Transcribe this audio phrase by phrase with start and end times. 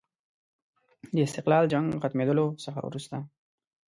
[1.15, 3.15] د استقلال جنګ ختمېدلو څخه وروسته.